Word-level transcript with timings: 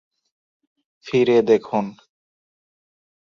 ফিরে 1.05 1.37
দেখুন। 1.41 1.85